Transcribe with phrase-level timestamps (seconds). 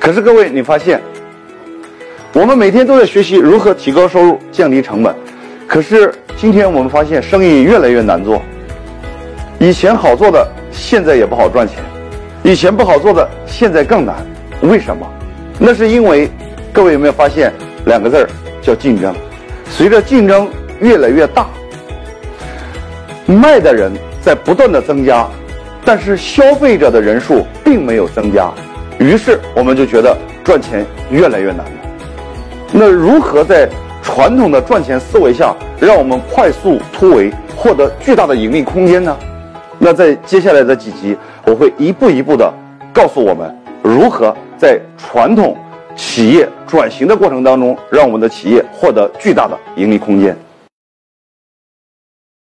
[0.00, 0.98] 可是各位，你发现，
[2.32, 5.14] 我们每天都在学习如何提高收入、降低成本，
[5.68, 8.40] 可是今天我们发现生意越来越难做。
[9.58, 11.76] 以前好做的，现在也不好赚钱；
[12.42, 14.16] 以前不好做的，现在更难。
[14.62, 15.06] 为什么？
[15.58, 16.30] 那是因为，
[16.72, 17.52] 各位有没有发现
[17.84, 18.28] 两个字儿
[18.62, 19.14] 叫竞争？
[19.68, 20.48] 随着竞争
[20.80, 21.46] 越来越大，
[23.26, 25.28] 卖的人在不断的增加，
[25.84, 28.50] 但是消费者的人数并没有增加，
[29.00, 31.72] 于是我们就觉得赚钱越来越难了。
[32.70, 33.66] 那如何在
[34.02, 39.16] 传统的赚钱思维下，让我们快速突围，获得巨大的盈利空间呢？
[39.78, 42.52] 那在接下来的几集，我会一步一步的
[42.92, 43.50] 告诉我们
[43.82, 45.56] 如何在传统
[45.96, 50.36] 企业转型的过程当中，让我们的企业获得巨大的盈利空间。